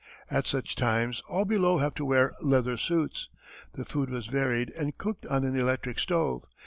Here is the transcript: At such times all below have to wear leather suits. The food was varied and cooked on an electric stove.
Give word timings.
At 0.31 0.47
such 0.47 0.75
times 0.75 1.21
all 1.29 1.45
below 1.45 1.77
have 1.77 1.93
to 1.93 2.05
wear 2.05 2.33
leather 2.41 2.75
suits. 2.75 3.29
The 3.73 3.85
food 3.85 4.09
was 4.09 4.25
varied 4.25 4.71
and 4.71 4.97
cooked 4.97 5.27
on 5.27 5.43
an 5.45 5.55
electric 5.55 5.99
stove. 5.99 6.43